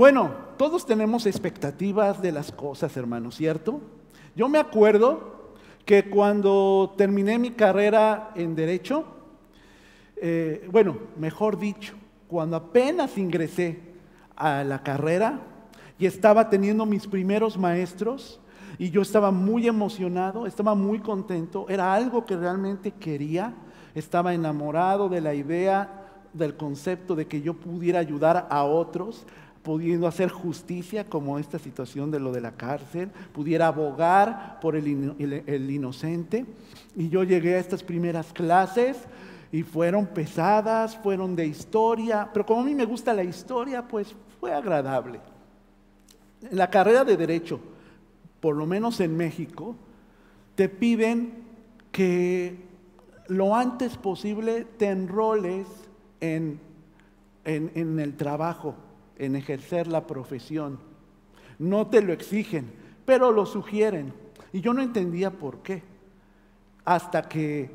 [0.00, 3.82] Bueno, todos tenemos expectativas de las cosas, hermanos, ¿cierto?
[4.34, 5.52] Yo me acuerdo
[5.84, 9.04] que cuando terminé mi carrera en Derecho,
[10.16, 11.92] eh, bueno, mejor dicho,
[12.28, 13.78] cuando apenas ingresé
[14.36, 15.38] a la carrera
[15.98, 18.40] y estaba teniendo mis primeros maestros,
[18.78, 23.52] y yo estaba muy emocionado, estaba muy contento, era algo que realmente quería,
[23.94, 29.26] estaba enamorado de la idea, del concepto de que yo pudiera ayudar a otros,
[29.62, 34.88] pudiendo hacer justicia como esta situación de lo de la cárcel, pudiera abogar por el,
[35.70, 36.46] inocente.
[36.96, 38.96] Y yo llegué a estas primeras clases
[39.52, 44.14] y fueron pesadas, fueron de historia, pero como a mí me gusta la historia, pues
[44.38, 45.20] fue agradable.
[46.50, 47.60] En la carrera de derecho,
[48.40, 49.76] por lo menos en México,
[50.54, 51.32] te piden
[51.92, 52.70] que
[53.28, 55.66] lo antes posible te enroles
[56.20, 56.60] en,
[57.44, 58.74] en, el trabajo,
[59.20, 60.78] en ejercer la profesión.
[61.58, 62.72] No te lo exigen,
[63.04, 64.14] pero lo sugieren.
[64.52, 65.82] Y yo no entendía por qué.
[66.86, 67.70] Hasta que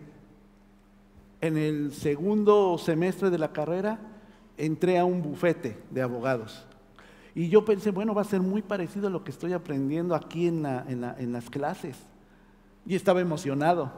[1.40, 4.00] en el segundo semestre de la carrera
[4.58, 6.66] entré a un bufete de abogados.
[7.36, 10.48] Y yo pensé, bueno, va a ser muy parecido a lo que estoy aprendiendo aquí
[10.48, 11.98] en, las clases.
[12.88, 13.92] Y estaba emocionado.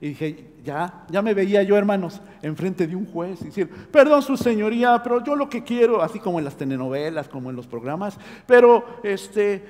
[0.00, 4.22] Y dije, ya, ya me veía yo, hermanos, enfrente de un juez y decir, perdón
[4.22, 7.66] su señoría, pero yo lo que quiero, así como en las telenovelas, como en los
[7.66, 9.64] programas, pero este,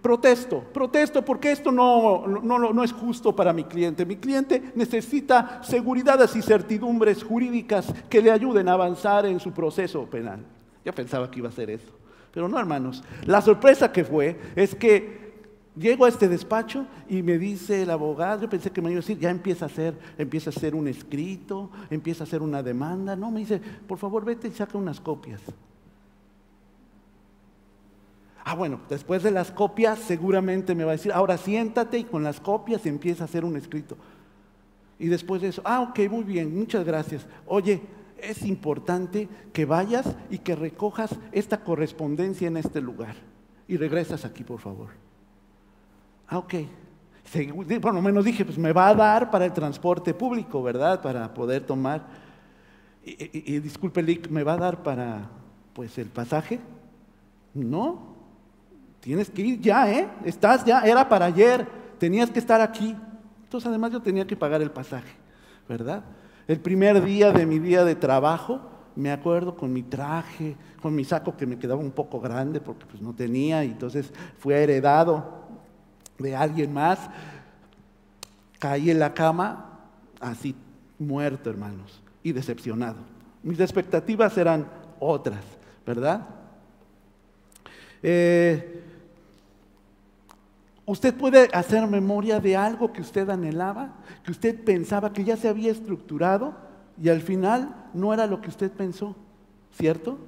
[0.00, 4.06] protesto, protesto porque esto no, no, no es justo para mi cliente.
[4.06, 10.04] Mi cliente necesita seguridades y certidumbres jurídicas que le ayuden a avanzar en su proceso
[10.04, 10.38] penal.
[10.84, 11.92] Ya pensaba que iba a ser eso.
[12.32, 13.02] Pero no, hermanos.
[13.24, 15.27] La sorpresa que fue es que
[15.78, 19.02] Llego a este despacho y me dice el abogado, yo pensé que me iba a
[19.02, 23.14] decir, ya empieza a hacer, empieza a hacer un escrito, empieza a hacer una demanda.
[23.14, 25.40] No, me dice, por favor vete y saca unas copias.
[28.44, 32.24] Ah, bueno, después de las copias seguramente me va a decir, ahora siéntate y con
[32.24, 33.96] las copias empieza a hacer un escrito.
[34.98, 37.24] Y después de eso, ah, ok, muy bien, muchas gracias.
[37.46, 37.82] Oye,
[38.20, 43.14] es importante que vayas y que recojas esta correspondencia en este lugar.
[43.68, 45.07] Y regresas aquí, por favor.
[46.28, 46.54] Ah, ok.
[47.80, 51.00] Por lo menos dije, pues me va a dar para el transporte público, ¿verdad?
[51.02, 52.06] Para poder tomar.
[53.04, 55.30] Y, disculpe, Lick, ¿me va a dar para
[55.72, 56.60] pues el pasaje?
[57.54, 58.16] No.
[59.00, 60.08] Tienes que ir ya, ¿eh?
[60.24, 61.66] Estás ya, era para ayer,
[61.98, 62.96] tenías que estar aquí.
[63.44, 65.14] Entonces, además, yo tenía que pagar el pasaje,
[65.68, 66.04] ¿verdad?
[66.46, 68.60] El primer día de mi día de trabajo,
[68.96, 72.84] me acuerdo con mi traje, con mi saco que me quedaba un poco grande porque
[72.84, 75.47] pues no tenía, y entonces fue heredado
[76.18, 76.98] de alguien más,
[78.58, 79.80] caí en la cama
[80.20, 80.54] así
[80.98, 82.98] muerto, hermanos, y decepcionado.
[83.42, 84.66] Mis expectativas eran
[84.98, 85.44] otras,
[85.86, 86.26] ¿verdad?
[88.02, 88.82] Eh,
[90.84, 95.48] usted puede hacer memoria de algo que usted anhelaba, que usted pensaba que ya se
[95.48, 96.54] había estructurado
[97.00, 99.14] y al final no era lo que usted pensó,
[99.72, 100.18] ¿cierto?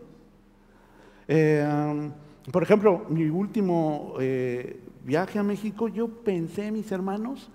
[1.26, 2.12] Eh, um,
[2.50, 7.50] por ejemplo, mi último eh, viaje a México, yo pensé, mis hermanos,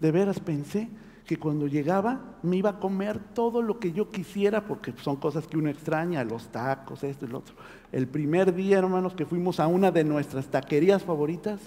[0.00, 0.88] de veras pensé
[1.28, 5.46] que cuando llegaba me iba a comer todo lo que yo quisiera, porque son cosas
[5.46, 7.54] que uno extraña, los tacos, esto y lo otro.
[7.92, 11.60] El primer día, hermanos, que fuimos a una de nuestras taquerías favoritas,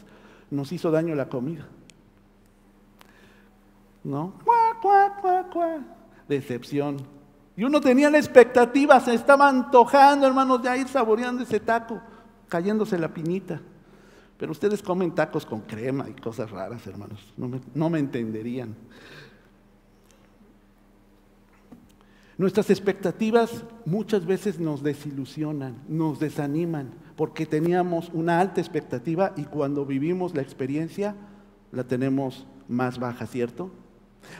[0.49, 1.67] nos hizo daño la comida.
[4.03, 4.33] ¿No?
[6.27, 6.97] Decepción.
[7.55, 12.01] Y uno tenía la expectativa, se estaba antojando, hermanos, de ir saboreando ese taco,
[12.47, 13.61] cayéndose la piñita.
[14.41, 17.31] Pero ustedes comen tacos con crema y cosas raras, hermanos.
[17.75, 18.75] No me, entenderían.
[22.39, 29.85] Nuestras expectativas muchas veces nos desilusionan, nos desaniman, porque teníamos una alta expectativa y cuando
[29.85, 31.15] vivimos la experiencia
[31.71, 33.69] la tenemos más baja, ¿cierto?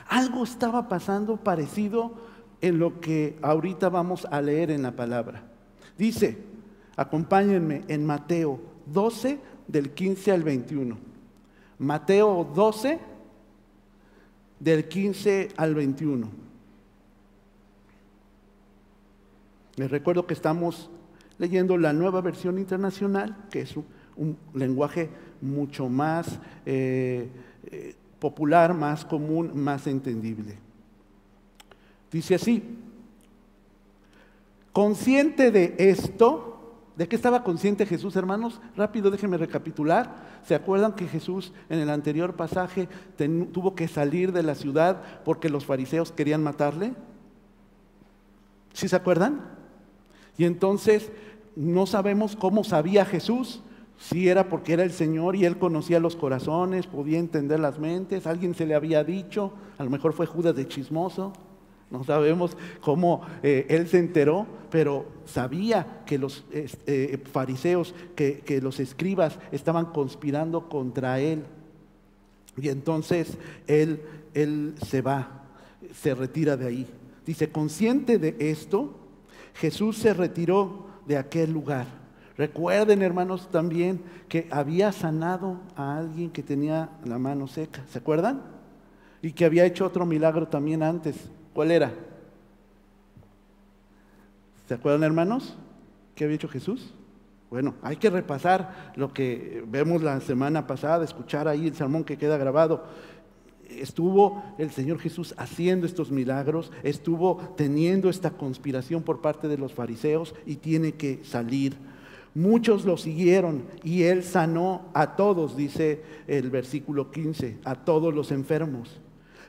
[0.08, 2.16] Algo estaba pasando parecido
[2.60, 5.44] en lo que ahorita vamos a leer en la palabra.
[5.96, 6.42] Dice,
[6.96, 10.98] acompáñenme en Mateo 12, del 15 al 21.
[11.78, 12.98] Mateo 12,
[14.60, 16.28] del 15 al 21.
[19.76, 20.90] Les recuerdo que estamos
[21.38, 25.10] leyendo la nueva versión internacional, que es un, lenguaje
[25.40, 27.28] mucho más eh,
[27.66, 30.56] eh, popular, más común, más entendible.
[32.12, 32.62] Dice así,
[34.72, 36.51] consciente de esto,
[36.96, 38.60] ¿De qué estaba consciente Jesús, hermanos?
[38.76, 40.40] Rápido, déjenme recapitular.
[40.44, 42.88] ¿Se acuerdan que Jesús en el anterior pasaje
[43.52, 46.94] tuvo que salir de la ciudad porque los fariseos querían matarle?
[48.74, 49.40] ¿Sí se acuerdan?
[50.36, 51.10] Y entonces,
[51.56, 53.62] no sabemos cómo sabía Jesús,
[53.98, 58.26] si era porque era el Señor y él conocía los corazones, podía entender las mentes,
[58.26, 61.32] alguien se le había dicho, a lo mejor fue Judas de chismoso,
[61.92, 68.62] no sabemos cómo eh, él se enteró, pero sabía que los eh, fariseos, que, que
[68.62, 71.44] los escribas estaban conspirando contra él.
[72.56, 73.36] Y entonces
[73.66, 74.02] él,
[74.34, 75.44] él se va,
[75.94, 76.86] se retira de ahí.
[77.26, 78.94] Dice, consciente de esto,
[79.54, 81.86] Jesús se retiró de aquel lugar.
[82.36, 87.84] Recuerden, hermanos, también que había sanado a alguien que tenía la mano seca.
[87.90, 88.42] ¿Se acuerdan?
[89.20, 91.16] Y que había hecho otro milagro también antes.
[91.54, 91.92] ¿Cuál era?
[94.66, 95.54] ¿Se acuerdan, hermanos?
[96.14, 96.94] ¿Qué había hecho Jesús?
[97.50, 102.16] Bueno, hay que repasar lo que vemos la semana pasada, escuchar ahí el sermón que
[102.16, 102.84] queda grabado.
[103.68, 109.74] Estuvo el Señor Jesús haciendo estos milagros, estuvo teniendo esta conspiración por parte de los
[109.74, 111.76] fariseos y tiene que salir.
[112.34, 118.32] Muchos lo siguieron y él sanó a todos, dice el versículo 15, a todos los
[118.32, 118.98] enfermos.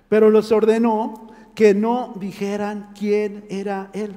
[0.09, 4.15] Pero los ordenó que no dijeran quién era él.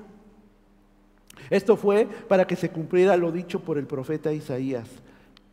[1.51, 4.89] Esto fue para que se cumpliera lo dicho por el profeta Isaías.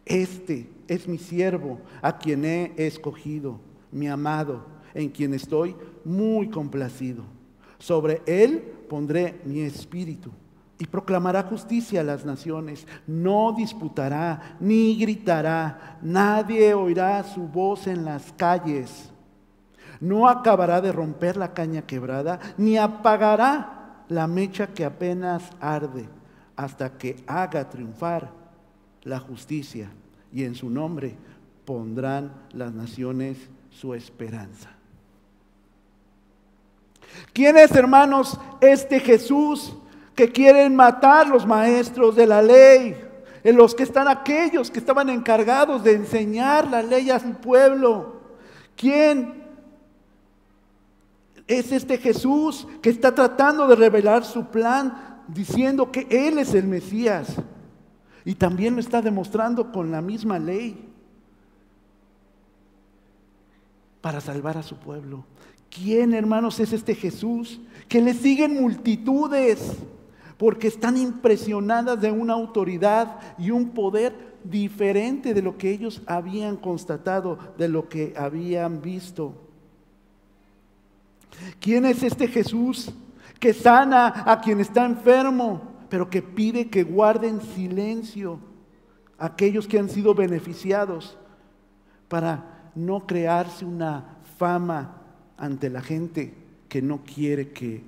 [0.05, 3.59] Este es mi siervo, a quien he escogido,
[3.91, 7.23] mi amado, en quien estoy muy complacido.
[7.77, 10.31] Sobre él pondré mi espíritu
[10.79, 12.87] y proclamará justicia a las naciones.
[13.07, 15.99] No disputará ni gritará.
[16.01, 19.12] Nadie oirá su voz en las calles.
[20.03, 26.09] No acabará de romper la caña quebrada, ni apagará la mecha que apenas arde,
[26.57, 28.29] hasta que haga triunfar
[29.03, 29.89] la justicia.
[30.33, 31.15] Y en su nombre
[31.63, 33.37] pondrán las naciones
[33.69, 34.71] su esperanza.
[37.31, 39.73] ¿Quién es, hermanos, este Jesús
[40.15, 43.01] que quieren matar los maestros de la ley?
[43.41, 48.21] En los que están aquellos que estaban encargados de enseñar la ley a su pueblo.
[48.75, 49.42] ¿Quién
[51.47, 56.67] es este Jesús que está tratando de revelar su plan diciendo que Él es el
[56.67, 57.35] Mesías.
[58.25, 60.89] Y también lo está demostrando con la misma ley
[64.01, 65.25] para salvar a su pueblo.
[65.69, 67.59] ¿Quién, hermanos, es este Jesús?
[67.87, 69.77] Que le siguen multitudes
[70.37, 76.57] porque están impresionadas de una autoridad y un poder diferente de lo que ellos habían
[76.57, 79.42] constatado, de lo que habían visto.
[81.59, 82.91] ¿Quién es este Jesús
[83.39, 88.39] que sana a quien está enfermo, pero que pide que guarden silencio
[89.17, 91.17] aquellos que han sido beneficiados
[92.07, 95.01] para no crearse una fama
[95.37, 96.33] ante la gente
[96.69, 97.83] que no quiere que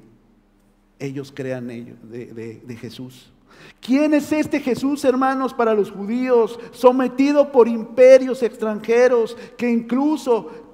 [0.99, 3.31] ellos crean ellos, de, de Jesús?
[3.79, 10.64] ¿Quién es este Jesús, hermanos, para los judíos, sometido por imperios extranjeros que incluso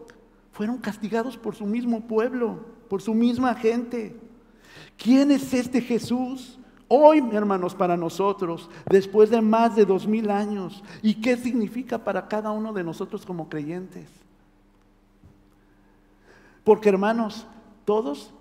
[0.52, 4.16] fueron castigados por su mismo pueblo, por su misma gente.
[4.98, 6.60] ¿Quién es este Jesús?
[6.88, 12.28] Hoy, hermanos, para nosotros, después de más de dos mil años, ¿y qué significa para
[12.28, 14.10] cada uno de nosotros como creyentes?
[16.66, 17.48] Porque, hermanos,
[17.86, 18.34] todos,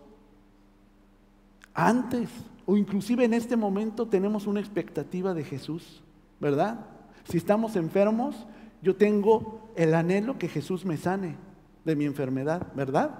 [1.72, 2.28] antes
[2.66, 6.02] o inclusive en este momento, tenemos una expectativa de Jesús,
[6.40, 6.86] ¿verdad?
[7.24, 8.46] Si estamos enfermos,
[8.82, 11.49] yo tengo el anhelo que Jesús me sane
[11.84, 13.10] de mi enfermedad, ¿verdad?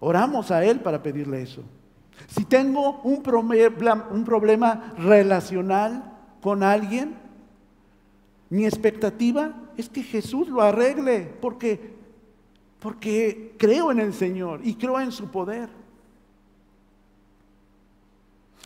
[0.00, 1.62] Oramos a Él para pedirle eso.
[2.28, 7.14] Si tengo un problema, un problema relacional con alguien,
[8.48, 11.94] mi expectativa es que Jesús lo arregle, porque,
[12.78, 15.68] porque creo en el Señor y creo en su poder.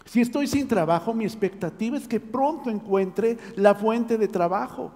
[0.05, 4.93] Si estoy sin trabajo, mi expectativa es que pronto encuentre la fuente de trabajo.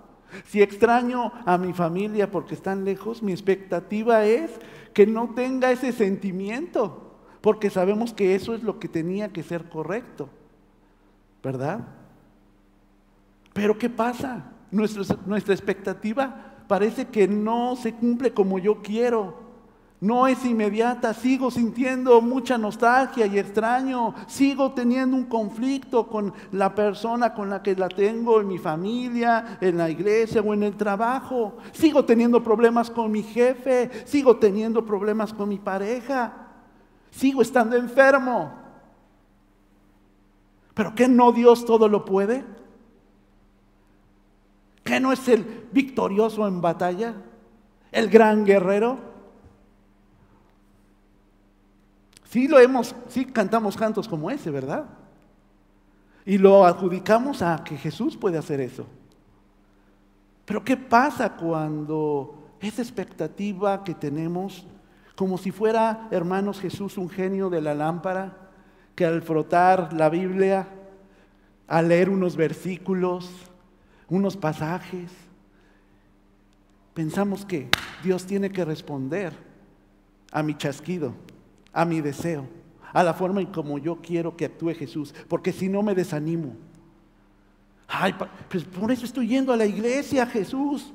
[0.47, 4.50] Si extraño a mi familia porque están lejos, mi expectativa es
[4.93, 9.69] que no tenga ese sentimiento, porque sabemos que eso es lo que tenía que ser
[9.69, 10.31] correcto,
[11.43, 11.81] ¿verdad?
[13.53, 14.53] Pero ¿qué pasa?
[14.71, 19.44] Nuestra, expectativa parece que no se cumple como yo quiero
[20.05, 26.75] no es inmediata, sigo sintiendo mucha nostalgia y extraño, sigo teniendo un conflicto con la
[26.75, 30.77] persona con la que la tengo en mi familia, en la iglesia o en el
[30.77, 36.49] trabajo, sigo teniendo problemas con mi jefe, sigo teniendo problemas con mi pareja,
[37.11, 38.53] sigo estando enfermo.
[40.75, 42.45] ¿Pero qué no Dios todo lo puede?
[44.83, 47.15] ¿Qué no es el victorioso en batalla?
[47.91, 49.13] ¿El gran guerrero?
[52.35, 54.87] Sí lo hemos, sí cantamos cantos como ese, ¿verdad?
[56.26, 58.88] Y lo adjudicamos a que Jesús puede hacer eso.
[60.45, 64.67] Pero ¿qué pasa cuando esa expectativa que tenemos,
[65.14, 68.37] como si fuera, hermanos, Jesús un genio de la lámpara,
[68.97, 70.67] que al frotar la Biblia,
[71.69, 73.31] al leer unos versículos,
[74.09, 75.12] unos pasajes,
[76.95, 77.69] pensamos que
[78.03, 79.33] Dios tiene que responder
[80.33, 81.14] a mi chasquido,
[81.75, 82.47] a mi deseo,
[82.93, 86.54] a la forma en como yo quiero que actúe Jesús, porque si no me desanimo.
[87.87, 88.14] Ay,
[88.49, 90.95] pues por eso estoy yendo a la iglesia, Jesús,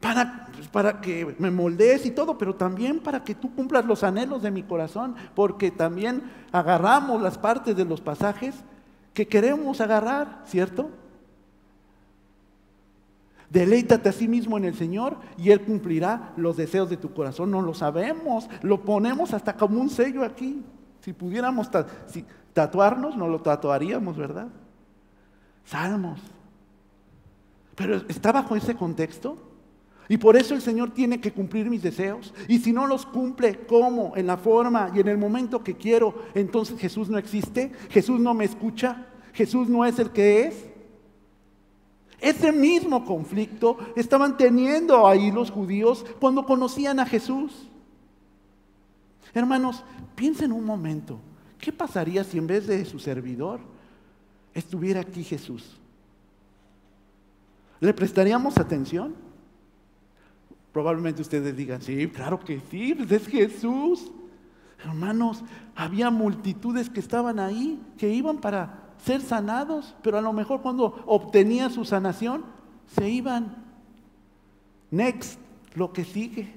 [0.00, 4.42] para, para que me moldees y todo, pero también para que tú cumplas los anhelos
[4.42, 8.56] de mi corazón, porque también agarramos las partes de los pasajes
[9.14, 10.90] que queremos agarrar, ¿cierto?
[13.52, 17.50] Deleítate a sí mismo en el Señor y Él cumplirá los deseos de tu corazón.
[17.50, 20.62] No lo sabemos, lo ponemos hasta como un sello aquí.
[21.00, 21.68] Si pudiéramos
[22.54, 24.48] tatuarnos, no lo tatuaríamos, ¿verdad?
[25.66, 26.18] Salmos.
[27.74, 29.36] Pero está bajo ese contexto.
[30.08, 32.32] Y por eso el Señor tiene que cumplir mis deseos.
[32.48, 34.14] Y si no los cumple, ¿cómo?
[34.16, 37.70] En la forma y en el momento que quiero, entonces Jesús no existe.
[37.90, 39.08] Jesús no me escucha.
[39.34, 40.71] Jesús no es el que es.
[42.22, 47.68] Ese mismo conflicto estaban teniendo ahí los judíos cuando conocían a Jesús.
[49.34, 49.82] Hermanos,
[50.14, 51.18] piensen un momento,
[51.58, 53.58] ¿qué pasaría si en vez de su servidor
[54.54, 55.80] estuviera aquí Jesús?
[57.80, 59.16] ¿Le prestaríamos atención?
[60.72, 64.12] Probablemente ustedes digan, sí, claro que sí, pues es Jesús.
[64.84, 65.42] Hermanos,
[65.74, 71.02] había multitudes que estaban ahí, que iban para ser sanados, pero a lo mejor cuando
[71.06, 72.44] obtenían su sanación,
[72.86, 73.56] se iban.
[74.90, 75.38] Next,
[75.74, 76.54] lo que sigue.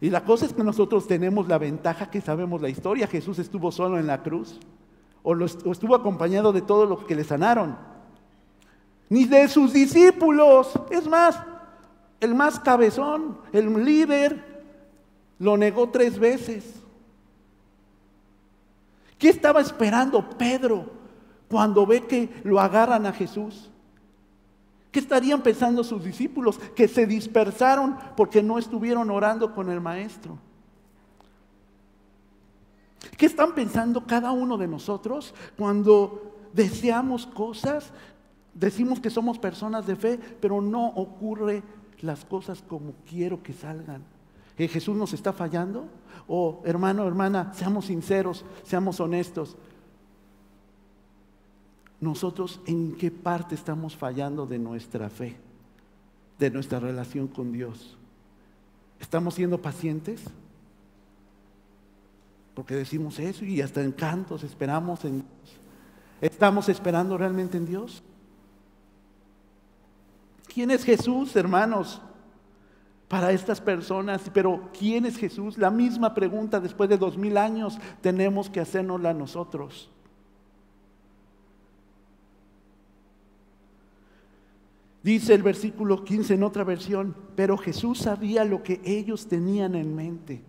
[0.00, 3.06] Y la cosa es que nosotros tenemos la ventaja que sabemos la historia.
[3.06, 4.60] Jesús estuvo solo en la cruz
[5.22, 7.76] o, estuvo acompañado de todo lo que le sanaron.
[9.08, 10.78] Ni de sus discípulos.
[10.90, 11.40] Es más,
[12.20, 14.62] el más cabezón, el líder,
[15.38, 16.83] lo negó tres veces.
[19.24, 20.84] ¿Qué estaba esperando Pedro
[21.48, 23.70] cuando ve que lo agarran a Jesús?
[24.92, 26.58] ¿Qué estarían pensando sus discípulos?
[26.76, 30.36] Que se dispersaron porque no estuvieron orando con el maestro.
[33.16, 37.94] ¿Qué están pensando cada uno de nosotros cuando deseamos cosas?
[38.52, 41.62] Decimos que somos personas de fe, pero no ocurre
[42.02, 44.02] las cosas como quiero que salgan.
[44.54, 45.88] ¿Que Jesús nos está fallando?
[46.26, 49.56] O hermano, hermana, seamos sinceros, seamos honestos.
[52.00, 55.36] Nosotros en qué parte estamos fallando de nuestra fe,
[56.38, 57.96] de nuestra relación con Dios.
[59.00, 60.22] ¿Estamos siendo pacientes?
[62.54, 65.58] Porque decimos eso y hasta en cantos esperamos en Dios.
[66.20, 68.02] ¿Estamos esperando realmente en Dios?
[70.46, 72.00] ¿Quién es Jesús, hermanos?
[73.08, 74.30] Para estas personas.
[74.32, 75.58] Pero ¿quién es Jesús?
[75.58, 79.90] La misma pregunta después de dos mil años tenemos que hacernosla nosotros.
[85.04, 89.94] Dice el versículo 15 en otra versión, pero Jesús sabía lo que ellos tenían en
[89.94, 90.42] mente,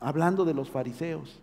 [0.00, 1.40] hablando de los fariseos.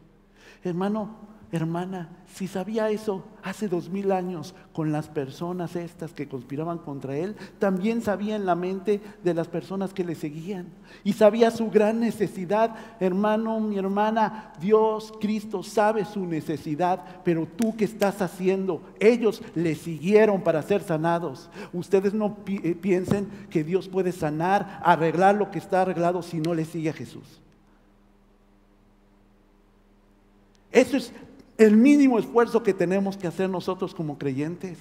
[0.63, 6.79] Hermano, Hermana, si sabía eso hace dos mil años con las personas estas que conspiraban
[6.79, 10.65] contra él, también sabía en la mente de las personas que le seguían.
[11.03, 12.75] Y sabía su gran necesidad.
[13.00, 18.81] Hermano, mi hermana, Dios, Cristo sabe su necesidad, pero tú qué estás haciendo?
[19.00, 21.51] Ellos le siguieron para ser sanados.
[21.72, 26.55] Ustedes no eh, piensen que Dios puede sanar, arreglar lo que está arreglado si no
[26.55, 27.43] le sigue a Jesús.
[30.72, 31.13] Eso es
[31.63, 34.77] el mínimo esfuerzo que tenemos que hacer nosotros como creyentes.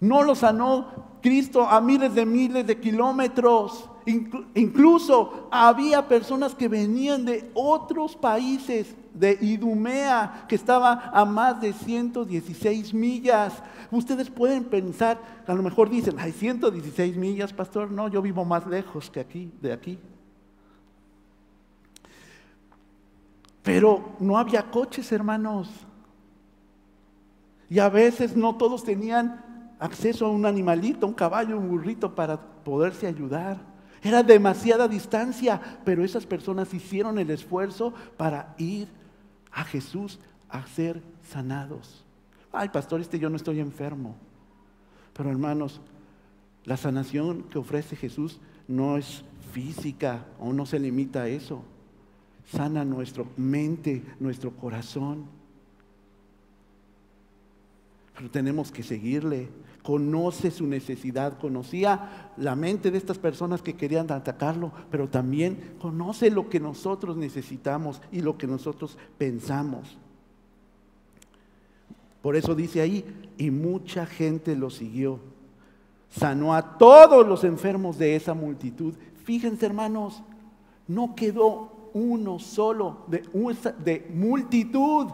[0.00, 3.88] No lo sanó Cristo a miles de miles de kilómetros.
[4.54, 11.72] Incluso había personas que venían de otros países, de Idumea, que estaba a más de
[11.72, 13.62] 116 millas.
[13.90, 17.90] Ustedes pueden pensar, a lo mejor dicen, hay 116 millas, pastor.
[17.90, 19.98] No, yo vivo más lejos que aquí, de aquí.
[23.62, 25.68] Pero no había coches, hermanos.
[27.68, 32.40] Y a veces no todos tenían acceso a un animalito, un caballo, un burrito para
[32.40, 33.58] poderse ayudar.
[34.02, 38.88] Era demasiada distancia, pero esas personas hicieron el esfuerzo para ir
[39.52, 42.04] a Jesús a ser sanados.
[42.50, 44.16] Ay, pastor, este yo no estoy enfermo.
[45.12, 45.80] Pero hermanos,
[46.64, 51.64] la sanación que ofrece Jesús no es física o no se limita a eso
[52.46, 55.40] sana nuestra mente, nuestro corazón.
[58.20, 59.48] pero tenemos que seguirle.
[59.82, 66.30] Conoce su necesidad, conocía la mente de estas personas que querían atacarlo, pero también conoce
[66.30, 69.96] lo que nosotros necesitamos y lo que nosotros pensamos.
[72.20, 73.06] Por eso dice ahí,
[73.38, 75.18] y mucha gente lo siguió.
[76.10, 78.92] Sanó a todos los enfermos de esa multitud.
[79.24, 80.22] Fíjense hermanos,
[80.86, 83.22] no quedó uno solo de,
[83.84, 85.08] de multitud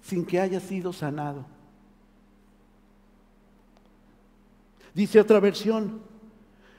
[0.00, 1.44] sin que haya sido sanado.
[4.94, 6.00] Dice otra versión,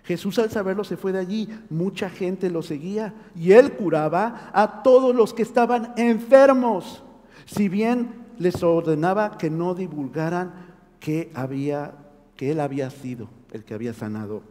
[0.03, 4.83] Jesús al saberlo se fue de allí, mucha gente lo seguía y él curaba a
[4.83, 7.01] todos los que estaban enfermos,
[7.45, 10.53] si bien les ordenaba que no divulgaran
[10.99, 11.95] que había
[12.35, 14.41] que él había sido el que había sanado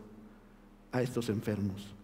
[0.93, 1.95] a estos enfermos.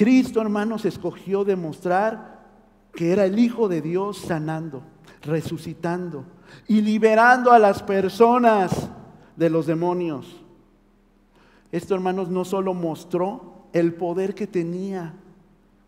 [0.00, 2.40] Cristo, hermanos, escogió demostrar
[2.94, 4.80] que era el Hijo de Dios sanando,
[5.20, 6.24] resucitando
[6.66, 8.88] y liberando a las personas
[9.36, 10.42] de los demonios.
[11.70, 15.12] Esto, hermanos, no solo mostró el poder que tenía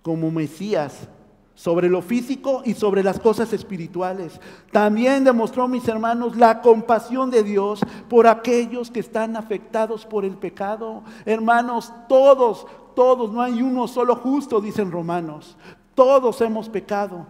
[0.02, 1.08] como Mesías
[1.54, 4.40] sobre lo físico y sobre las cosas espirituales.
[4.70, 10.36] También demostró, mis hermanos, la compasión de Dios por aquellos que están afectados por el
[10.36, 11.02] pecado.
[11.24, 15.56] Hermanos, todos, todos, no hay uno solo justo, dicen romanos.
[15.94, 17.26] Todos hemos pecado.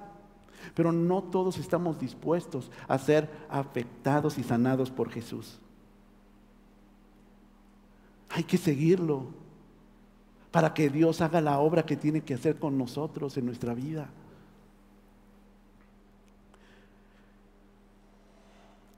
[0.75, 5.59] Pero no todos estamos dispuestos a ser afectados y sanados por Jesús.
[8.31, 9.27] Hay que seguirlo
[10.51, 14.09] para que Dios haga la obra que tiene que hacer con nosotros en nuestra vida.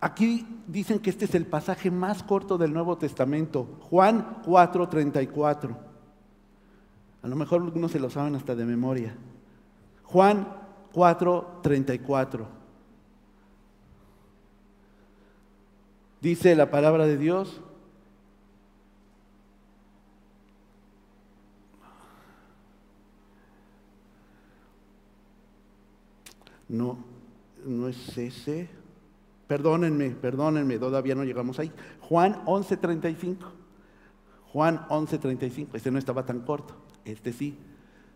[0.00, 5.93] Aquí dicen que este es el pasaje más corto del Nuevo Testamento, Juan 4:34.
[7.24, 9.16] A lo mejor algunos se lo saben hasta de memoria.
[10.04, 10.46] Juan
[10.92, 12.46] 4:34.
[16.20, 17.62] Dice la palabra de Dios.
[26.68, 26.98] No,
[27.64, 28.68] no es ese.
[29.46, 31.72] Perdónenme, perdónenme, todavía no llegamos ahí.
[32.00, 33.50] Juan 11:35.
[34.52, 35.76] Juan 11:35.
[35.76, 37.58] Este no estaba tan corto, este sí.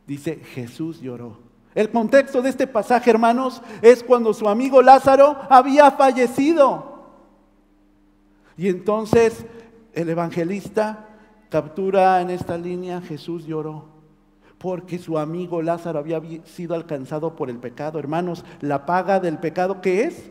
[0.07, 1.39] Dice, Jesús lloró.
[1.75, 7.05] El contexto de este pasaje, hermanos, es cuando su amigo Lázaro había fallecido.
[8.57, 9.47] Y entonces
[9.93, 11.07] el evangelista
[11.49, 13.87] captura en esta línea, Jesús lloró,
[14.59, 17.99] porque su amigo Lázaro había sido alcanzado por el pecado.
[17.99, 20.31] Hermanos, la paga del pecado, ¿qué es?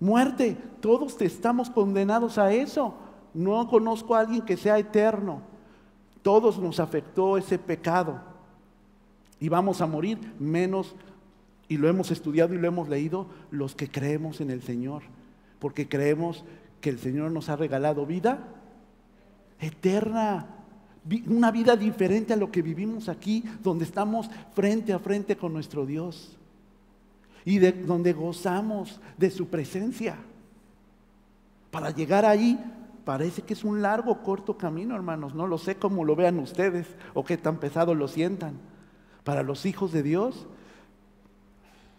[0.00, 0.56] Muerte.
[0.80, 2.94] Todos estamos condenados a eso.
[3.34, 5.42] No conozco a alguien que sea eterno.
[6.28, 8.20] Todos nos afectó ese pecado.
[9.40, 10.94] Y vamos a morir, menos,
[11.68, 15.04] y lo hemos estudiado y lo hemos leído, los que creemos en el Señor,
[15.58, 16.44] porque creemos
[16.82, 18.46] que el Señor nos ha regalado vida
[19.58, 20.48] eterna,
[21.28, 25.86] una vida diferente a lo que vivimos aquí, donde estamos frente a frente con nuestro
[25.86, 26.36] Dios.
[27.46, 30.18] Y de, donde gozamos de su presencia.
[31.70, 32.62] Para llegar ahí
[33.08, 35.34] parece que es un largo, corto camino, hermanos.
[35.34, 38.58] No lo sé cómo lo vean ustedes o qué tan pesado lo sientan.
[39.24, 40.46] Para los hijos de Dios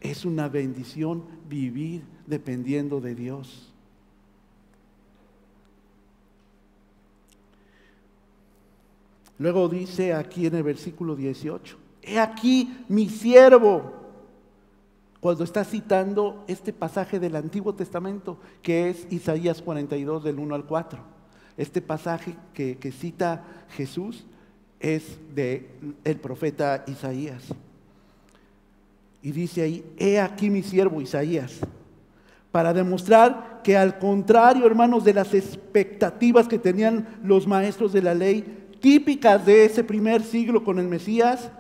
[0.02, 3.74] es una bendición vivir dependiendo de Dios.
[9.39, 13.98] Luego dice aquí en el versículo 18, he aquí mi siervo,
[15.19, 20.65] cuando está citando este pasaje del Antiguo Testamento, que es Isaías 42 del 1 al
[20.65, 20.99] 4.
[21.58, 24.25] Este pasaje que, cita Jesús
[24.79, 25.69] es de
[26.05, 27.43] el profeta Isaías.
[29.21, 31.60] Y dice ahí, he aquí mi siervo Isaías,
[32.53, 38.13] para demostrar que al contrario, hermanos, de las expectativas que tenían los maestros de la
[38.15, 41.51] ley, típicas de ese primer siglo con el Mesías,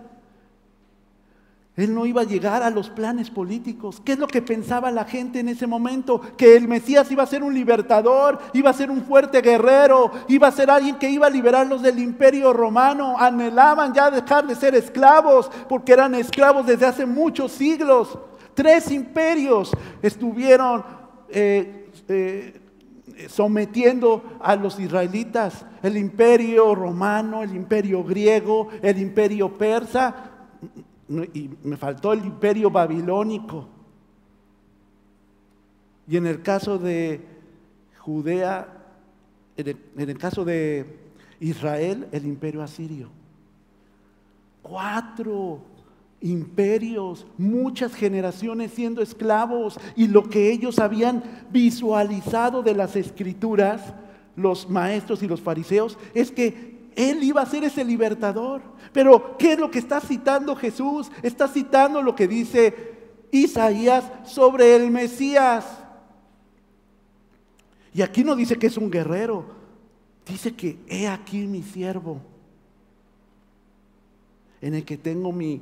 [1.81, 4.01] él no iba a llegar a los planes políticos.
[4.03, 6.21] ¿Qué es lo que pensaba la gente en ese momento?
[6.35, 10.47] Que el Mesías iba a ser un libertador, iba a ser un fuerte guerrero, iba
[10.47, 13.15] a ser alguien que iba a liberarlos del imperio romano.
[13.17, 18.17] Anhelaban ya dejar de ser esclavos, porque eran esclavos desde hace muchos siglos.
[18.53, 20.83] Tres imperios estuvieron
[21.29, 22.59] eh, eh,
[23.27, 25.65] sometiendo a los israelitas.
[25.81, 30.28] El imperio romano, el imperio griego, el imperio persa
[31.33, 33.67] y me faltó el imperio babilónico.
[36.07, 37.21] Y en el caso de
[37.99, 38.67] Judea,
[39.57, 40.85] en el, caso de
[41.39, 43.09] Israel, el imperio asirio.
[44.61, 45.61] Cuatro
[46.21, 53.93] imperios, muchas generaciones siendo esclavos y lo que ellos habían visualizado de las escrituras,
[54.35, 58.61] los maestros y los fariseos, es que él iba a ser ese libertador.
[58.91, 61.09] Pero ¿qué es lo que está citando Jesús?
[61.23, 62.97] Está citando lo que dice
[63.31, 65.65] Isaías sobre el Mesías.
[67.93, 69.45] Y aquí no dice que es un guerrero,
[70.27, 72.19] dice que he aquí mi siervo,
[74.61, 75.61] en el que tengo mi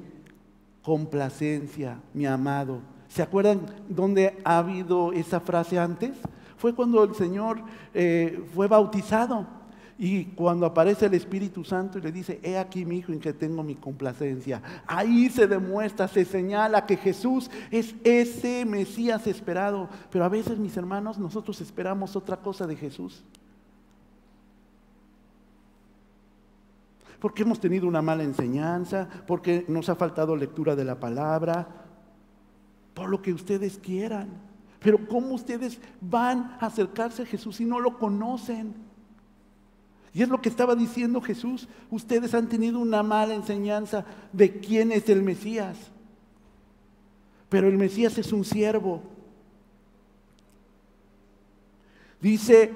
[0.82, 2.82] complacencia, mi amado.
[3.10, 6.18] ¿Se acuerdan dónde ha habido esa frase antes?
[6.58, 7.62] Fue cuando el Señor
[7.94, 9.57] eh, fue bautizado
[10.00, 13.34] y cuando aparece el Espíritu Santo y le dice, he aquí mi hijo en que
[13.34, 14.62] tengo mi complacencia.
[14.86, 19.90] Ahí se demuestra, se señala que Jesús es ese Mesías esperado.
[20.12, 23.24] Pero a veces, mis hermanos, nosotros esperamos otra cosa de Jesús.
[27.20, 31.68] porque hemos tenido una mala enseñanza, porque nos ha faltado lectura de la palabra,
[32.94, 34.30] por lo que ustedes quieran.
[34.80, 38.87] Pero ¿cómo ustedes van a acercarse a Jesús si no lo conocen?
[40.18, 41.68] Y es lo que estaba diciendo Jesús.
[41.92, 44.04] Ustedes han tenido una mala enseñanza
[44.34, 45.78] de quién es el Mesías.
[47.50, 49.04] Pero el Mesías es un siervo.
[52.20, 52.74] Dice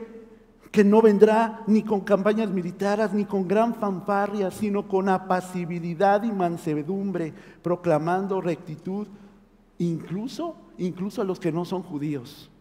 [0.69, 6.31] que no vendrá ni con campañas militares, ni con gran fanfarria, sino con apacibilidad y
[6.31, 9.07] mansedumbre, proclamando rectitud,
[9.79, 12.51] incluso, incluso a los que no son judíos.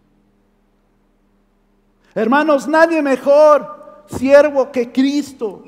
[2.15, 3.80] Hermanos, nadie mejor
[4.17, 5.65] siervo que Cristo.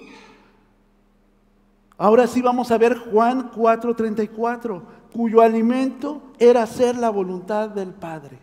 [1.99, 8.39] Ahora sí vamos a ver Juan 4:34, cuyo alimento era hacer la voluntad del Padre.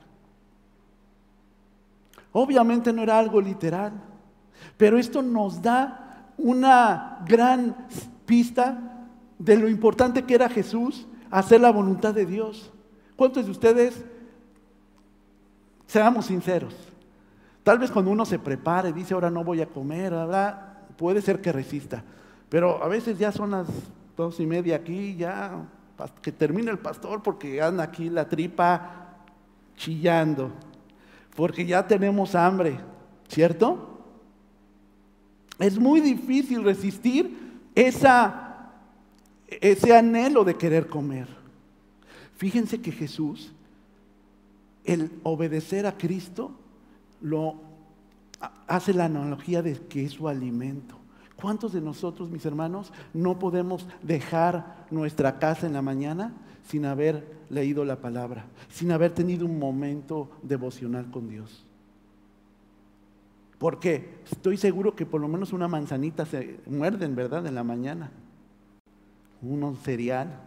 [2.32, 3.94] Obviamente no era algo literal,
[4.78, 7.88] pero esto nos da una gran
[8.26, 9.08] pista
[9.38, 12.72] de lo importante que era Jesús hacer la voluntad de Dios.
[13.16, 14.06] ¿Cuántos de ustedes,
[15.88, 16.74] seamos sinceros,
[17.70, 20.12] tal vez cuando uno se prepara y dice ahora no voy a comer,
[20.98, 22.04] puede ser que resista,
[22.50, 23.68] pero a veces ya son las
[24.18, 25.68] dos y media aquí, ya
[26.20, 29.20] que termine el pastor porque anda aquí la tripa
[29.76, 30.52] chillando
[31.36, 32.80] porque ya tenemos hambre,
[33.28, 34.02] ¿cierto?
[35.60, 38.72] Es muy difícil resistir esa,
[39.48, 41.28] ese anhelo de querer comer.
[42.36, 43.54] Fíjense que Jesús,
[44.86, 46.56] el obedecer a Cristo,
[47.22, 47.56] lo
[48.68, 50.96] hace la analogía de que es su alimento.
[51.36, 56.34] ¿Cuántos de nosotros, mis hermanos, no podemos dejar nuestra casa en la mañana
[56.68, 61.66] sin haber leído la palabra, sin haber tenido un momento devocional con Dios?
[63.58, 67.46] Porque estoy seguro que por lo menos una manzanita se muerden, ¿verdad?
[67.46, 68.12] En la mañana.
[69.42, 70.42] Uno cereal.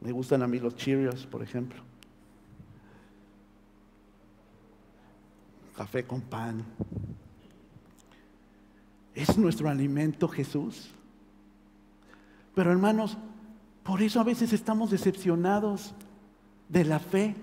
[0.00, 1.87] Me gustan a mí los Cheerios, por ejemplo.
[5.78, 6.64] Café con pan.
[9.14, 10.90] Es nuestro alimento Jesús.
[12.56, 13.16] Pero hermanos,
[13.84, 15.94] por eso a veces estamos decepcionados
[16.68, 17.36] de la fe,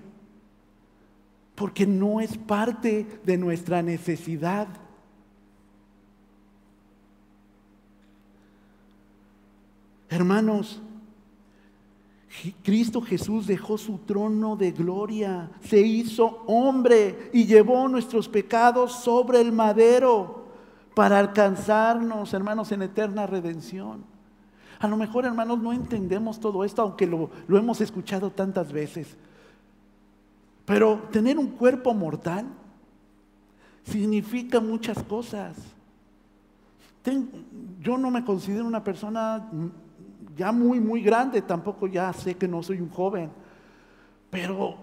[1.56, 4.68] porque no es parte de nuestra necesidad.
[10.10, 10.82] Hermanos,
[12.64, 19.42] Cristo Jesús dejó su trono de gloria, se hizo hombre y llevó nuestros pecados sobre
[19.42, 20.46] el madero
[20.94, 24.04] para alcanzarnos, hermanos, en eterna redención.
[24.80, 29.16] A lo mejor, hermanos, no entendemos todo esto, aunque lo, hemos escuchado tantas veces.
[30.66, 32.46] Pero tener un cuerpo mortal
[33.84, 35.56] significa muchas cosas.
[37.82, 39.48] yo no me considero una persona
[40.36, 43.32] ya muy, muy grande, tampoco ya sé que no soy un joven,
[44.30, 44.78] pero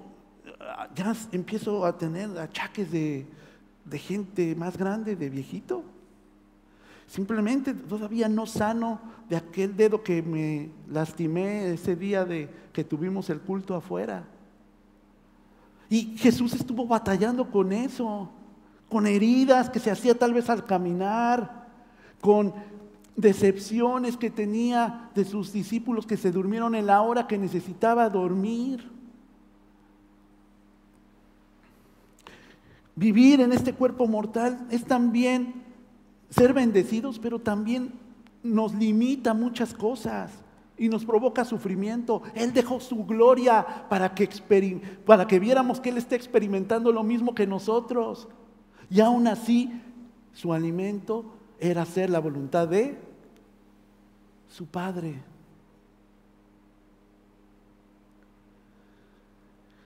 [0.60, 3.26] ah, ya empiezo a tener achaques de,
[3.84, 5.84] de gente más grande, de viejito.
[7.06, 13.28] Simplemente todavía no sano de aquel dedo que me lastimé ese día de que tuvimos
[13.28, 14.24] el culto afuera.
[15.90, 18.30] Y Jesús estuvo batallando con eso,
[18.88, 21.68] con heridas que se hacía tal vez al caminar,
[22.22, 22.54] con
[23.16, 28.90] decepciones que tenía de sus discípulos que se durmieron en la hora que necesitaba dormir.
[32.94, 35.62] Vivir en este cuerpo mortal es también
[36.30, 37.92] ser bendecidos, pero también
[38.42, 40.30] nos limita muchas cosas
[40.76, 42.22] y nos provoca sufrimiento.
[42.34, 47.46] Él dejó su gloria para que, que viéramos que Él está experimentando lo mismo que
[47.46, 48.28] nosotros.
[48.90, 49.70] Y aún así,
[50.32, 52.98] su alimento era hacer la voluntad de
[54.48, 55.14] su Padre.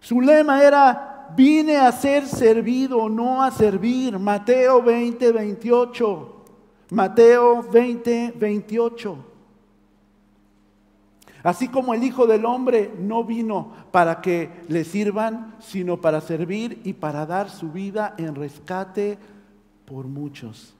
[0.00, 4.18] Su lema era, vine a ser servido, no a servir.
[4.18, 6.44] Mateo 20, 28.
[6.92, 9.18] Mateo 20, 28.
[11.42, 16.80] Así como el Hijo del Hombre no vino para que le sirvan, sino para servir
[16.84, 19.18] y para dar su vida en rescate
[19.84, 20.76] por muchos.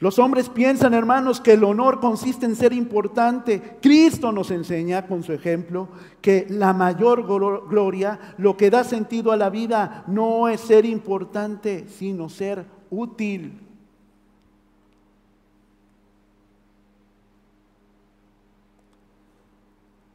[0.00, 3.78] Los hombres piensan, hermanos, que el honor consiste en ser importante.
[3.80, 5.88] Cristo nos enseña con su ejemplo
[6.20, 11.86] que la mayor gloria, lo que da sentido a la vida, no es ser importante,
[11.88, 13.60] sino ser útil.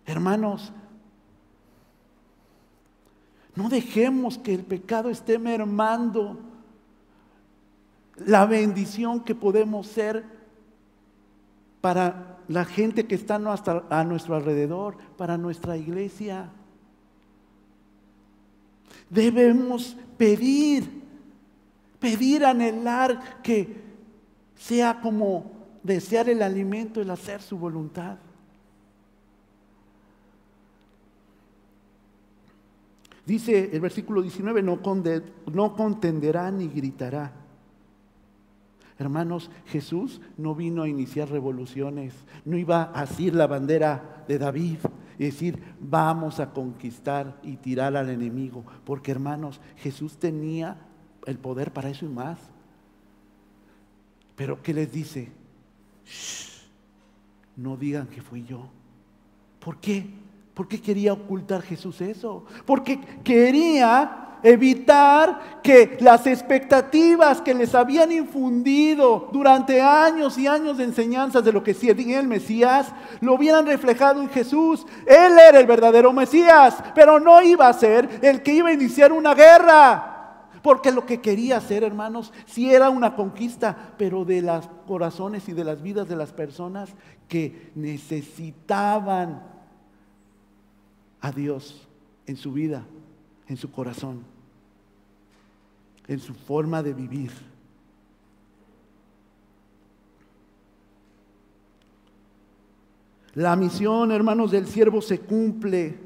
[0.06, 0.74] Hermanos,
[3.56, 6.49] no dejemos que el pecado esté mermando
[8.26, 10.24] la bendición que podemos ser
[11.82, 16.50] para la gente que está a nuestro alrededor, para nuestra iglesia.
[19.10, 21.04] Debemos pedir,
[22.00, 23.82] pedir, anhelar que
[24.56, 25.52] sea como
[25.84, 28.18] desear el alimento, el hacer su voluntad.
[33.30, 37.32] Dice el versículo 19, no, contenderá ni gritará.
[39.00, 42.14] Hermanos, Jesús no vino a iniciar revoluciones,
[42.46, 44.78] no iba a asir la bandera de David
[45.18, 50.78] y decir, vamos a conquistar y tirar al enemigo, porque hermanos, Jesús tenía
[51.26, 52.40] el poder para eso y más.
[54.36, 55.32] Pero ¿qué les dice?
[57.60, 58.70] no digan que fui yo.
[59.60, 60.08] ¿Por qué?
[60.60, 62.44] ¿Por qué quería ocultar Jesús eso?
[62.66, 70.84] Porque quería evitar que las expectativas que les habían infundido durante años y años de
[70.84, 72.92] enseñanzas de lo que sería el Mesías,
[73.22, 74.86] lo hubieran reflejado en Jesús.
[75.06, 79.14] Él era el verdadero Mesías, pero no iba a ser el que iba a iniciar
[79.14, 80.50] una guerra.
[80.62, 85.54] Porque lo que quería hacer, hermanos, sí era una conquista, pero de los corazones y
[85.54, 86.90] de las vidas de las personas
[87.30, 89.59] que necesitaban
[91.22, 91.88] a Dios
[92.26, 92.86] en su vida,
[93.48, 94.24] en su corazón,
[96.08, 97.32] en su forma de vivir.
[103.36, 105.98] La misión, hermanos, del siervo se cumple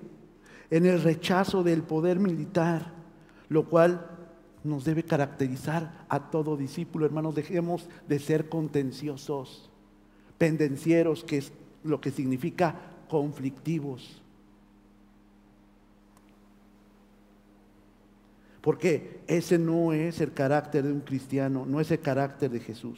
[0.70, 2.92] en el rechazo del poder militar,
[3.50, 4.10] lo cual
[4.64, 7.06] nos debe caracterizar a todo discípulo.
[7.06, 9.70] Hermanos, dejemos de ser contenciosos,
[10.38, 11.52] pendencieros, que es
[11.84, 12.76] lo que significa
[13.10, 14.23] conflictivos.
[18.64, 22.98] Porque ese no es el carácter de un cristiano, no es el carácter de Jesús.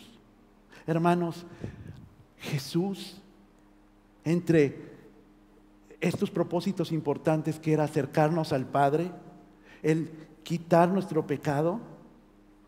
[0.85, 1.43] Hermanos,
[2.37, 3.19] Jesús,
[4.23, 4.93] entre
[5.99, 9.09] estos propósitos importantes que era acercarnos al Padre,
[9.81, 10.11] el
[10.43, 11.79] quitar nuestro pecado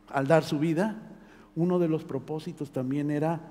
[0.09, 0.99] al dar su vida,
[1.55, 3.41] uno de los propósitos también era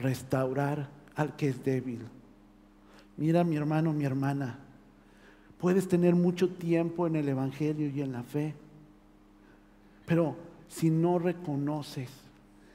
[0.00, 2.06] restaurar al que es débil.
[3.16, 4.60] Mira mi hermano, mi hermana,
[5.58, 8.54] Puedes tener mucho tiempo en el Evangelio y en la fe,
[10.06, 10.36] pero
[10.68, 12.10] si no reconoces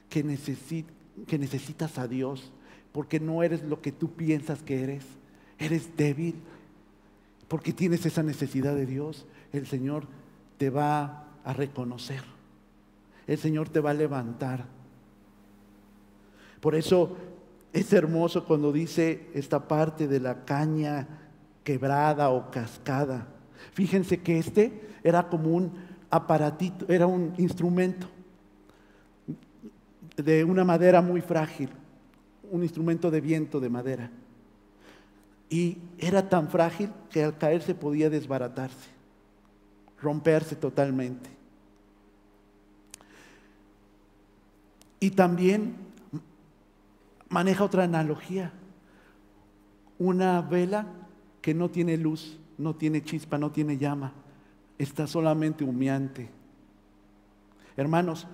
[0.08, 2.50] que, necesitas a Dios,
[2.92, 5.04] porque no eres lo que tú piensas que eres,
[5.58, 6.34] eres débil,
[7.46, 10.04] porque tienes esa necesidad de Dios, el Señor
[10.58, 12.22] te va a reconocer,
[13.26, 14.66] el Señor te va a levantar.
[16.60, 17.16] Por eso
[17.72, 21.19] es hermoso cuando dice esta parte de la caña
[21.64, 23.26] quebrada o cascada.
[23.72, 25.72] Fíjense que este era como un
[26.10, 28.08] aparatito, era un instrumento
[30.16, 31.70] de una madera muy frágil,
[32.50, 34.10] un instrumento de viento de madera.
[35.48, 38.90] Y era tan frágil que al caerse podía desbaratarse,
[40.00, 41.30] romperse totalmente.
[45.00, 45.76] Y también
[47.28, 48.52] maneja otra analogía.
[49.98, 50.86] Una vela
[51.40, 54.12] que no tiene luz, no tiene chispa, no tiene llama,
[54.78, 56.30] está solamente humeante.
[57.76, 58.26] Hermanos,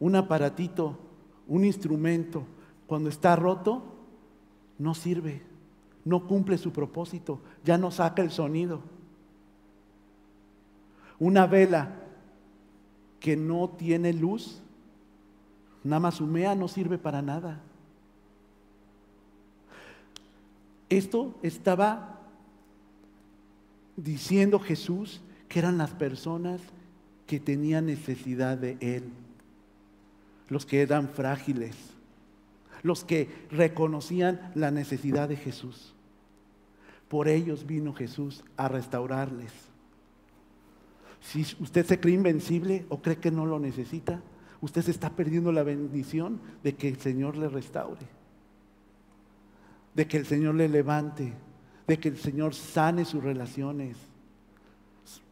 [0.00, 0.98] un aparatito,
[1.46, 2.44] un instrumento,
[2.86, 3.82] cuando está roto,
[4.78, 5.42] no sirve,
[6.04, 8.80] no cumple su propósito, ya no saca el sonido.
[11.18, 11.96] Una vela
[13.20, 14.62] que no tiene luz,
[15.82, 17.60] nada más humea, no sirve para nada.
[20.88, 22.17] Esto estaba
[23.98, 26.60] diciendo Jesús que eran las personas
[27.26, 29.04] que tenían necesidad de Él,
[30.48, 31.74] los que eran frágiles.
[32.84, 35.94] los que reconocían la necesidad de Jesús.
[37.08, 39.52] Por ellos vino Jesús a restaurarles.
[41.20, 44.22] Si usted se cree invencible o cree que no lo necesita,
[44.60, 48.06] usted se está perdiendo la bendición de que el Señor le restaure,
[49.94, 51.32] de que el Señor le levante,
[51.88, 53.96] de que el Señor sane sus relaciones.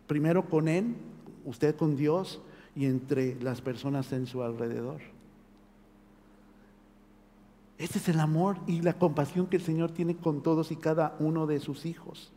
[0.06, 0.96] Primero con Él,
[1.44, 2.40] usted con Dios
[2.74, 5.00] y entre las personas en su alrededor.
[7.78, 11.14] Ese es el amor y la compasión que el Señor tiene con todos y cada
[11.18, 12.32] uno de sus hijos.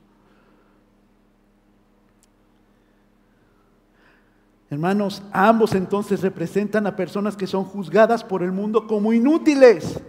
[4.69, 9.99] Hermanos, ambos entonces representan a personas que son juzgadas por el mundo como inútiles.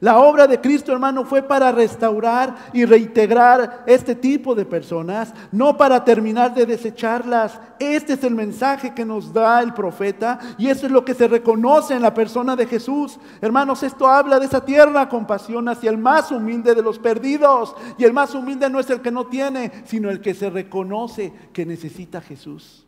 [0.00, 5.76] La obra de Cristo, hermano, fue para restaurar y reintegrar este tipo de personas, no
[5.76, 7.60] para terminar de desecharlas.
[7.78, 11.28] Este es el mensaje que nos da el profeta y eso es lo que se
[11.28, 13.18] reconoce en la persona de Jesús.
[13.42, 17.76] Hermanos, esto habla de esa tierna compasión hacia el más humilde de los perdidos.
[17.98, 21.30] Y el más humilde no es el que no tiene, sino el que se reconoce
[21.52, 22.86] que necesita Jesús.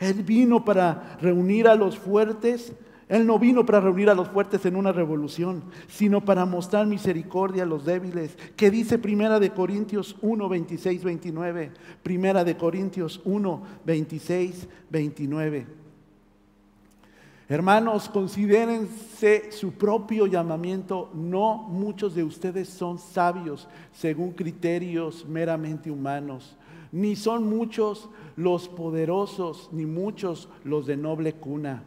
[0.00, 2.72] Él vino para reunir a los fuertes
[3.08, 7.62] él no vino para reunir a los fuertes en una revolución, sino para mostrar misericordia
[7.62, 8.36] a los débiles.
[8.56, 11.70] ¿Qué dice Primera de Corintios 1, 26, 29?
[12.02, 15.66] Primera de Corintios 1, 26, 29.
[17.48, 21.08] Hermanos, considérense su propio llamamiento.
[21.14, 26.56] No muchos de ustedes son sabios según criterios meramente humanos,
[26.90, 31.84] ni son muchos los poderosos, ni muchos los de noble cuna.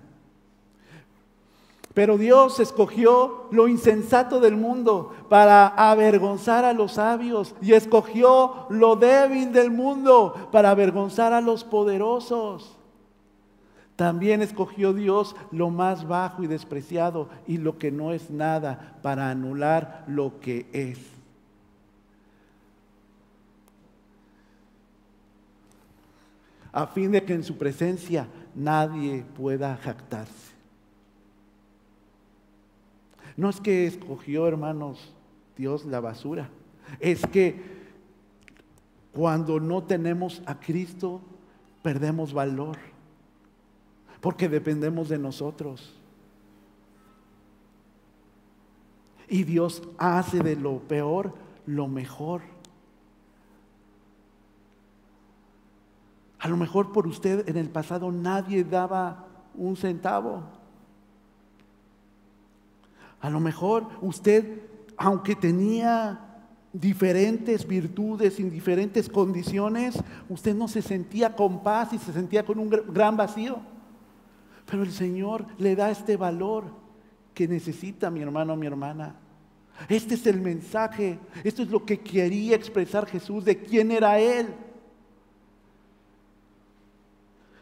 [1.93, 8.95] Pero Dios escogió lo insensato del mundo para avergonzar a los sabios y escogió lo
[8.95, 12.75] débil del mundo para avergonzar a los poderosos.
[13.95, 19.29] También escogió Dios lo más bajo y despreciado y lo que no es nada para
[19.29, 20.99] anular lo que es.
[26.71, 30.48] A fin de que en su presencia nadie pueda jactarse.
[33.39, 35.13] No es que escogió, hermanos,
[35.55, 36.49] Dios la basura.
[36.99, 37.63] Es que
[39.13, 41.21] cuando no tenemos a Cristo,
[41.81, 42.75] perdemos valor.
[44.19, 45.97] Porque dependemos de nosotros.
[49.29, 51.33] Y Dios hace de lo peor
[51.65, 52.41] lo mejor.
[56.39, 60.58] A lo mejor por usted en el pasado nadie daba un centavo.
[63.21, 64.61] A lo mejor usted,
[64.97, 66.25] aunque tenía
[66.71, 72.59] diferentes virtudes, en diferentes condiciones, usted no se sentía con paz y se sentía con
[72.59, 73.59] un gran vacío.
[74.65, 76.65] Pero el Señor le da este valor
[77.33, 79.15] que necesita mi hermano, mi hermana.
[79.87, 84.47] Este es el mensaje, esto es lo que quería expresar Jesús de quién era Él.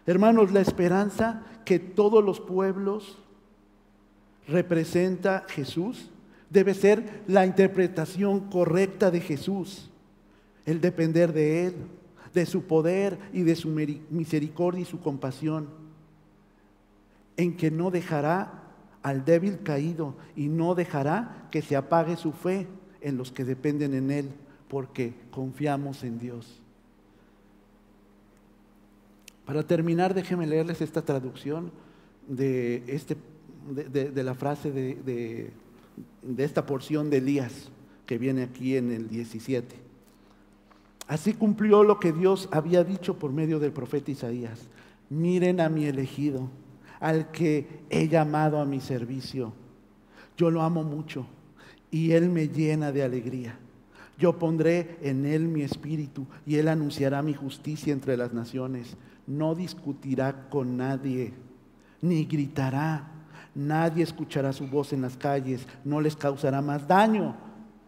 [0.05, 3.19] Hermanos, la esperanza que todos los pueblos
[4.47, 6.09] representa Jesús
[6.49, 9.89] debe ser la interpretación correcta de Jesús,
[10.65, 11.75] el depender de Él,
[12.33, 15.67] de su poder y de su misericordia y su compasión,
[17.35, 18.63] en que no dejará
[19.03, 22.67] al débil caído y no dejará que se apague su fe
[23.01, 24.29] en los que dependen en Él,
[24.67, 26.61] porque confiamos en Dios.
[29.45, 31.71] Para terminar, déjenme leerles esta traducción
[32.27, 33.15] de este
[33.67, 35.51] de, la frase de,
[36.21, 37.69] de esta porción de Elías
[38.05, 39.75] que viene aquí en el 17.
[41.07, 44.67] Así cumplió lo que Dios había dicho por medio del profeta Isaías.
[45.09, 46.49] Miren a mi elegido,
[46.99, 49.53] al que he llamado a mi servicio.
[50.35, 51.25] Yo lo amo mucho
[51.91, 53.57] y él me llena de alegría.
[54.17, 58.97] Yo pondré en él mi espíritu y él anunciará mi justicia entre las naciones.
[59.27, 61.33] No discutirá con nadie,
[62.01, 63.11] ni gritará
[63.57, 67.35] Nadie escuchará su voz en las calles, no les causará más daño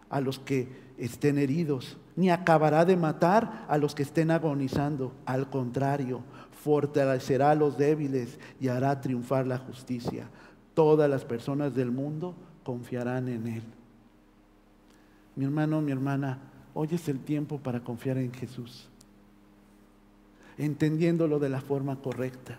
[0.10, 0.68] a los que
[0.98, 5.14] estén heridos, ni acabará de matar a los que estén agonizando.
[5.28, 6.24] Al contrario,
[6.64, 10.28] fortalecerá a los débiles y hará triunfar la justicia.
[10.74, 13.64] Todas las personas del mundo confiarán en Él.
[15.36, 16.40] Mi hermano, mi hermana,
[16.74, 18.90] hoy es el tiempo para confiar en Jesús,
[20.58, 22.58] entendiéndolo de la forma correcta,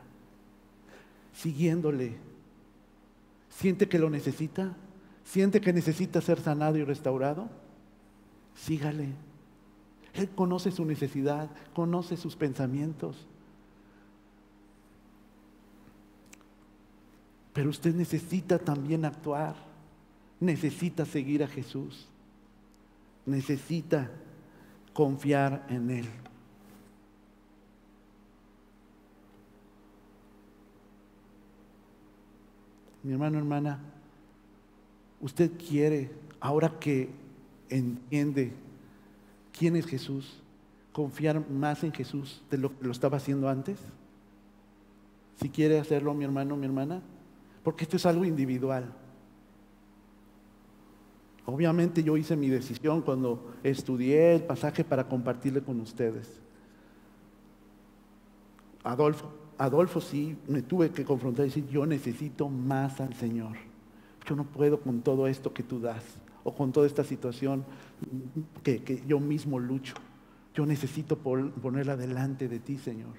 [1.32, 2.29] siguiéndole
[3.50, 4.74] ¿Siente que lo necesita?
[5.24, 7.48] ¿Siente que necesita ser sanado y restaurado?
[8.54, 9.08] Sígale.
[10.14, 13.26] Él conoce su necesidad, conoce sus pensamientos.
[17.52, 19.54] Pero usted necesita también actuar,
[20.38, 22.06] necesita seguir a Jesús,
[23.26, 24.10] necesita
[24.92, 26.08] confiar en Él.
[33.02, 33.78] Mi hermano, hermana,
[35.20, 37.08] usted quiere, ahora que
[37.68, 38.52] entiende
[39.56, 40.42] quién es Jesús,
[40.92, 43.78] confiar más en Jesús de lo que lo estaba haciendo antes.
[45.40, 47.00] Si quiere hacerlo, mi hermano, mi hermana,
[47.62, 48.92] porque esto es algo individual.
[51.46, 56.40] Obviamente yo hice mi decisión cuando estudié el pasaje para compartirle con ustedes.
[58.84, 63.58] Adolfo, Adolfo sí me tuve que confrontar y decir, yo necesito más al Señor.
[64.26, 66.02] Yo no puedo con todo esto que tú das
[66.44, 67.66] o con toda esta situación
[68.62, 69.92] que, yo mismo lucho.
[70.54, 73.12] Yo necesito ponerla delante de ti, Señor.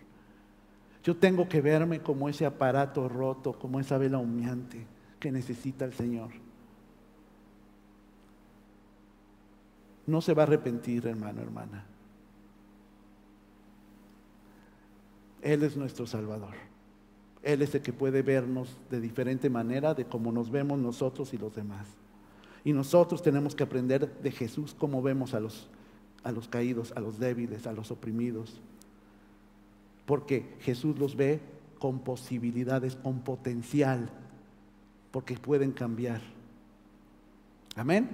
[1.03, 4.87] Yo tengo que verme como ese aparato roto, como esa vela humeante
[5.19, 6.31] que necesita el Señor.
[10.07, 11.85] No se va a arrepentir, hermano, hermana.
[15.41, 16.53] Él es nuestro Salvador.
[17.43, 21.37] Él es el que puede vernos de diferente manera de cómo nos vemos nosotros y
[21.37, 21.87] los demás.
[22.63, 25.67] Y nosotros tenemos que aprender de Jesús cómo vemos a los,
[26.23, 28.61] a los caídos, a los débiles, a los oprimidos.
[30.05, 31.39] Porque Jesús los ve
[31.79, 34.09] con posibilidades, con potencial,
[35.11, 36.21] porque pueden cambiar.
[37.75, 38.09] Amén.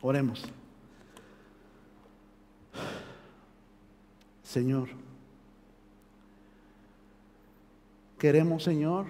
[0.00, 0.50] Oremos.
[4.42, 4.88] Señor,
[8.20, 9.06] queremos, Señor,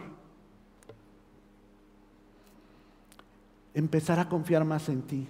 [3.74, 5.26] empezar a confiar más en ti.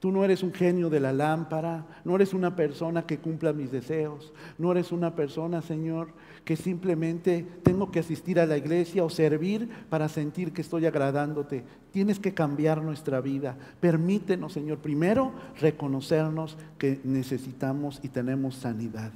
[0.00, 3.70] Tú no eres un genio de la lámpara, no eres una persona que cumpla mis
[3.70, 6.14] deseos, no eres una persona, Señor,
[6.46, 11.62] que simplemente tengo que asistir a la iglesia o servir para sentir que estoy agradándote.
[11.92, 13.58] Tienes que cambiar nuestra vida.
[13.80, 19.12] Permítenos, Señor, primero reconocernos que necesitamos y tenemos sanidad.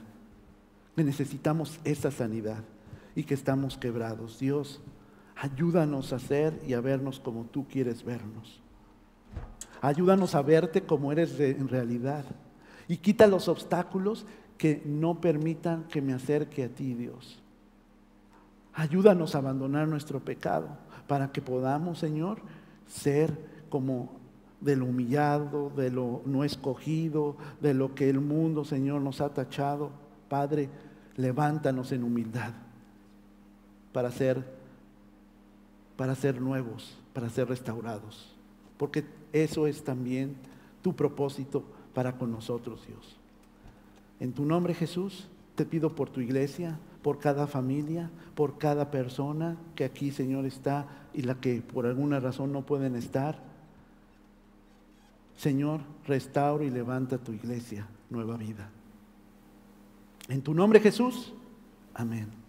[0.95, 2.63] Que necesitamos esa sanidad
[3.15, 4.39] y que estamos quebrados.
[4.39, 4.81] Dios,
[5.37, 8.61] ayúdanos a ser y a vernos como tú quieres vernos.
[9.81, 12.25] Ayúdanos a verte como eres en realidad.
[12.89, 14.27] Y quita los obstáculos
[14.59, 17.41] que no permitan que me acerque a ti, Dios.
[18.73, 20.69] Ayúdanos a abandonar nuestro pecado
[21.07, 22.39] para que podamos, Señor,
[22.87, 23.37] ser
[23.69, 24.13] como
[24.61, 29.29] de lo humillado, de lo no escogido, de lo que el mundo, Señor, nos ha
[29.33, 29.91] tachado.
[30.29, 30.71] Padre,
[31.17, 32.64] levántanos en humildad
[33.95, 34.45] para ser
[35.97, 38.35] para ser nuevos, para ser restaurados.
[38.77, 40.37] Porque eso es también
[40.83, 41.65] tu propósito
[41.95, 43.17] para con nosotros, Dios.
[44.21, 49.57] En tu nombre, Jesús, te pido por tu iglesia, por cada familia, por cada persona
[49.77, 53.39] que aquí, Señor, está y la que por alguna razón no pueden estar.
[55.37, 58.71] Señor, restaura y levanta tu iglesia, nueva vida.
[60.29, 61.33] En tu nombre, Jesús.
[61.93, 62.44] Amén.